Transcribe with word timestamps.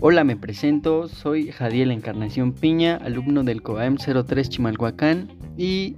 Hola, 0.00 0.24
me 0.24 0.36
presento, 0.36 1.08
soy 1.08 1.50
Jadiel 1.50 1.90
Encarnación 1.90 2.52
Piña, 2.52 2.96
alumno 2.96 3.44
del 3.44 3.62
COAM 3.62 3.96
03 3.96 4.48
Chimalhuacán 4.50 5.28
y 5.56 5.96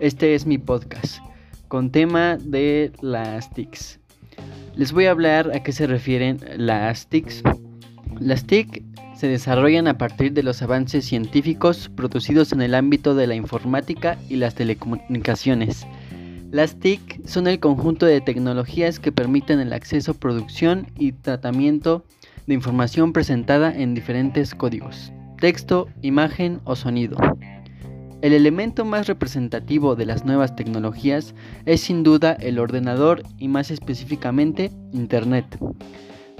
este 0.00 0.34
es 0.34 0.46
mi 0.46 0.58
podcast 0.58 1.18
con 1.66 1.90
tema 1.90 2.36
de 2.36 2.92
las 3.00 3.50
TICs. 3.52 3.98
Les 4.76 4.92
voy 4.92 5.06
a 5.06 5.10
hablar 5.10 5.50
a 5.54 5.62
qué 5.62 5.72
se 5.72 5.86
refieren 5.86 6.38
las 6.56 7.08
TICs. 7.08 7.42
Las 8.20 8.44
TIC 8.44 8.84
se 9.16 9.26
desarrollan 9.26 9.88
a 9.88 9.98
partir 9.98 10.32
de 10.34 10.42
los 10.44 10.62
avances 10.62 11.06
científicos 11.06 11.90
producidos 11.96 12.52
en 12.52 12.62
el 12.62 12.74
ámbito 12.74 13.14
de 13.14 13.26
la 13.26 13.34
informática 13.34 14.18
y 14.28 14.36
las 14.36 14.54
telecomunicaciones. 14.54 15.86
Las 16.50 16.76
TIC 16.76 17.26
son 17.26 17.46
el 17.46 17.60
conjunto 17.60 18.06
de 18.06 18.20
tecnologías 18.20 19.00
que 19.00 19.10
permiten 19.10 19.58
el 19.58 19.72
acceso, 19.72 20.14
producción 20.14 20.86
y 20.96 21.12
tratamiento 21.12 22.04
de 22.04 22.17
información 22.54 23.12
presentada 23.12 23.72
en 23.74 23.94
diferentes 23.94 24.54
códigos, 24.54 25.12
texto, 25.40 25.88
imagen 26.02 26.60
o 26.64 26.76
sonido. 26.76 27.16
El 28.20 28.32
elemento 28.32 28.84
más 28.84 29.06
representativo 29.06 29.94
de 29.94 30.06
las 30.06 30.24
nuevas 30.24 30.56
tecnologías 30.56 31.34
es 31.66 31.82
sin 31.82 32.02
duda 32.02 32.32
el 32.32 32.58
ordenador 32.58 33.22
y 33.38 33.46
más 33.46 33.70
específicamente 33.70 34.72
Internet. 34.92 35.58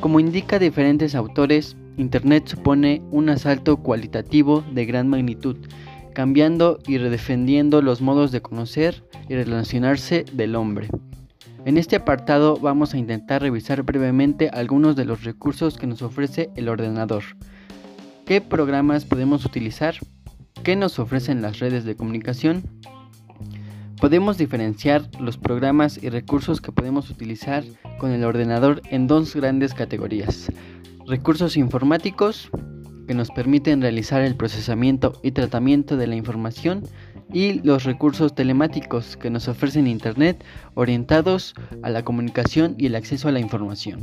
Como 0.00 0.18
indica 0.18 0.58
diferentes 0.58 1.14
autores, 1.14 1.76
Internet 1.96 2.48
supone 2.48 3.02
un 3.10 3.28
asalto 3.28 3.76
cualitativo 3.76 4.64
de 4.72 4.86
gran 4.86 5.08
magnitud, 5.08 5.56
cambiando 6.14 6.80
y 6.86 6.98
redefendiendo 6.98 7.80
los 7.80 8.00
modos 8.00 8.32
de 8.32 8.42
conocer 8.42 9.04
y 9.28 9.34
relacionarse 9.34 10.24
del 10.32 10.56
hombre. 10.56 10.88
En 11.64 11.76
este 11.76 11.96
apartado 11.96 12.56
vamos 12.56 12.94
a 12.94 12.98
intentar 12.98 13.42
revisar 13.42 13.82
brevemente 13.82 14.48
algunos 14.48 14.96
de 14.96 15.04
los 15.04 15.24
recursos 15.24 15.76
que 15.76 15.86
nos 15.86 16.02
ofrece 16.02 16.50
el 16.54 16.68
ordenador. 16.68 17.24
¿Qué 18.24 18.40
programas 18.40 19.04
podemos 19.04 19.44
utilizar? 19.44 19.96
¿Qué 20.62 20.76
nos 20.76 20.98
ofrecen 20.98 21.42
las 21.42 21.58
redes 21.58 21.84
de 21.84 21.96
comunicación? 21.96 22.62
Podemos 24.00 24.38
diferenciar 24.38 25.10
los 25.20 25.36
programas 25.36 26.00
y 26.02 26.08
recursos 26.08 26.60
que 26.60 26.72
podemos 26.72 27.10
utilizar 27.10 27.64
con 27.98 28.12
el 28.12 28.24
ordenador 28.24 28.80
en 28.90 29.08
dos 29.08 29.34
grandes 29.34 29.74
categorías. 29.74 30.52
Recursos 31.06 31.56
informáticos, 31.56 32.50
que 33.08 33.14
nos 33.14 33.30
permiten 33.30 33.80
realizar 33.80 34.20
el 34.22 34.36
procesamiento 34.36 35.18
y 35.22 35.32
tratamiento 35.32 35.96
de 35.96 36.06
la 36.06 36.14
información, 36.14 36.84
y 37.32 37.60
los 37.60 37.84
recursos 37.84 38.34
telemáticos 38.34 39.16
que 39.16 39.30
nos 39.30 39.48
ofrecen 39.48 39.86
Internet 39.86 40.44
orientados 40.74 41.54
a 41.82 41.90
la 41.90 42.02
comunicación 42.02 42.74
y 42.78 42.86
el 42.86 42.94
acceso 42.96 43.28
a 43.28 43.32
la 43.32 43.40
información. 43.40 44.00